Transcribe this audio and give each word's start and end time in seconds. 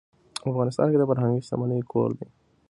افغانستان 0.49 0.85
د 0.91 1.03
فرهنګي 1.09 1.41
شتمنیو 1.45 1.89
کور 1.91 2.09
دی. 2.17 2.27